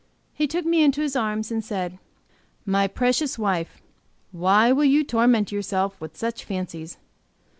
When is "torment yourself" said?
5.03-6.01